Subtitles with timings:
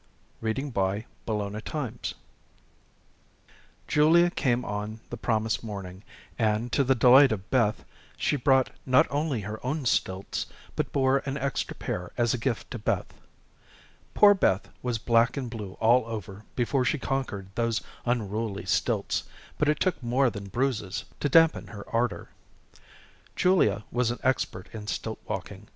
[0.43, 2.15] CHAPTER V Walking on Stilts
[3.87, 6.03] Julia came on the promised morning,
[6.39, 7.85] and, to the delight of Beth,
[8.17, 12.71] she brought not only her own stilts, but bore an extra pair as a gift
[12.71, 13.13] to Beth.
[14.15, 19.25] Poor Beth was black and blue all over before she conquered those unruly stilts,
[19.59, 22.29] but it took more than bruises to dampen her ardor.
[23.35, 25.67] Julia was an expert in stilt walking.